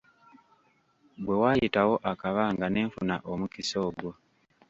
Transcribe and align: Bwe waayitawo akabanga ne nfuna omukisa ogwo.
Bwe 1.23 1.35
waayitawo 1.41 1.95
akabanga 2.11 2.65
ne 2.69 2.81
nfuna 2.87 3.15
omukisa 3.31 3.77
ogwo. 3.87 4.11